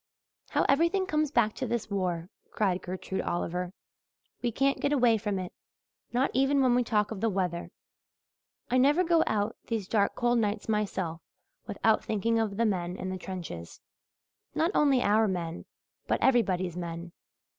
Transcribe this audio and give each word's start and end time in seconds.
"How 0.49 0.65
everything 0.67 1.05
comes 1.05 1.29
back 1.29 1.53
to 1.53 1.67
this 1.67 1.91
war," 1.91 2.31
cried 2.49 2.81
Gertrude 2.81 3.21
Oliver. 3.21 3.71
"We 4.41 4.51
can't 4.51 4.79
get 4.79 4.91
away 4.91 5.19
from 5.19 5.37
it 5.37 5.53
not 6.11 6.31
even 6.33 6.63
when 6.63 6.73
we 6.73 6.83
talk 6.83 7.11
of 7.11 7.21
the 7.21 7.29
weather. 7.29 7.69
I 8.71 8.79
never 8.79 9.03
go 9.03 9.23
out 9.27 9.57
these 9.67 9.87
dark 9.87 10.15
cold 10.15 10.39
nights 10.39 10.67
myself 10.67 11.21
without 11.67 12.03
thinking 12.03 12.39
of 12.39 12.57
the 12.57 12.65
men 12.65 12.95
in 12.97 13.09
the 13.11 13.17
trenches 13.19 13.79
not 14.55 14.71
only 14.73 15.03
our 15.03 15.27
men 15.27 15.65
but 16.07 16.19
everybody's 16.19 16.75
men. 16.75 17.11